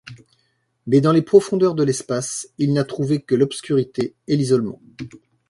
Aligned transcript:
Mais 0.87 0.99
dans 0.99 1.11
les 1.11 1.21
profondeurs 1.21 1.75
de 1.75 1.83
l'espace, 1.83 2.49
il 2.57 2.73
n'a 2.73 2.85
trouvé 2.85 3.21
que 3.21 3.35
l'obscurité 3.35 4.15
et 4.27 4.35
l'isolement. 4.35 4.81